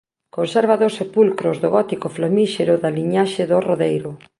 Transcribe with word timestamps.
Conserva 0.37 0.79
dous 0.81 0.97
sepulcros 0.99 1.57
do 1.63 1.69
gótico 1.77 2.07
flamíxero 2.17 2.73
da 2.83 2.93
liñaxe 2.97 3.43
dos 3.51 3.65
Rodeiro. 3.69 4.09